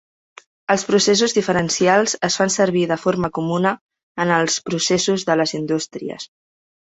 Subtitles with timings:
[0.71, 3.75] Les pressions diferencials es fan servir de forma comuna
[4.25, 6.27] en els processos de les indústries.